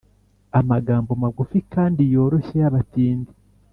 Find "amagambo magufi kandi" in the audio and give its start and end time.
0.59-2.01